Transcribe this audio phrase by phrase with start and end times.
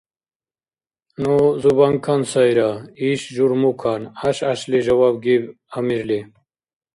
[1.21, 2.71] —Ну зубанкан сайра,
[3.09, 5.43] иш– журмукан,— гӀяш-гӀяшли жаваб гиб
[5.77, 6.19] Амирли.